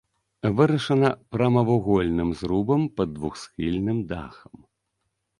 [0.59, 4.57] Вырашана прамавугольным зрубам пад двухсхільным дахам.